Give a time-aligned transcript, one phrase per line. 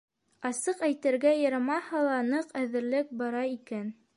[0.49, 3.95] Асыҡ әйтергә ярамаһа ла, ныҡ әҙерлек бара икән.